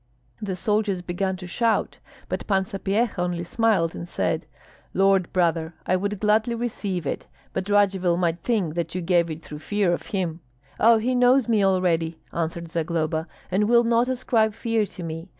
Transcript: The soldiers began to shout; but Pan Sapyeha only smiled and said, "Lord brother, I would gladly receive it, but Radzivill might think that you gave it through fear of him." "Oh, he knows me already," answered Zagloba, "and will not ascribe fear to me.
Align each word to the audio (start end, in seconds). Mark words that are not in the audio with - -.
The 0.41 0.55
soldiers 0.55 1.03
began 1.03 1.37
to 1.37 1.45
shout; 1.45 1.99
but 2.27 2.47
Pan 2.47 2.63
Sapyeha 2.65 3.19
only 3.19 3.43
smiled 3.43 3.93
and 3.93 4.09
said, 4.09 4.47
"Lord 4.95 5.31
brother, 5.31 5.75
I 5.85 5.95
would 5.95 6.19
gladly 6.19 6.55
receive 6.55 7.05
it, 7.05 7.27
but 7.53 7.69
Radzivill 7.69 8.17
might 8.17 8.39
think 8.39 8.73
that 8.73 8.95
you 8.95 9.01
gave 9.01 9.29
it 9.29 9.43
through 9.43 9.59
fear 9.59 9.93
of 9.93 10.07
him." 10.07 10.39
"Oh, 10.79 10.97
he 10.97 11.13
knows 11.13 11.47
me 11.47 11.63
already," 11.63 12.17
answered 12.33 12.71
Zagloba, 12.71 13.27
"and 13.51 13.69
will 13.69 13.83
not 13.83 14.09
ascribe 14.09 14.55
fear 14.55 14.87
to 14.87 15.03
me. 15.03 15.29